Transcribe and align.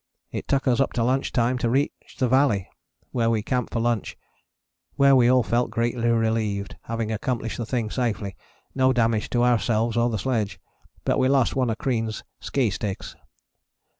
It 0.31 0.47
took 0.47 0.67
us 0.67 0.79
up 0.79 0.93
to 0.93 1.03
lunch 1.03 1.31
time 1.31 1.59
to 1.59 1.69
reach 1.69 2.15
the 2.17 2.27
valley, 2.27 2.67
where 3.11 3.29
we 3.29 3.43
camped 3.43 3.71
for 3.71 3.79
lunch, 3.79 4.17
where 4.95 5.15
we 5.15 5.29
all 5.29 5.43
felt 5.43 5.69
greatly 5.69 6.09
relieved, 6.09 6.75
having 6.85 7.11
accomplished 7.11 7.57
the 7.57 7.67
thing 7.67 7.91
safely, 7.91 8.35
no 8.73 8.93
damage 8.93 9.29
to 9.29 9.43
ourselves 9.43 9.95
or 9.95 10.09
the 10.09 10.17
sledge, 10.17 10.59
but 11.05 11.19
we 11.19 11.27
lost 11.27 11.55
one 11.55 11.69
of 11.69 11.77
Crean's 11.77 12.23
ski 12.39 12.71
sticks. 12.71 13.15